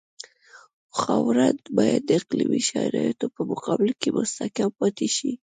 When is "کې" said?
4.01-4.09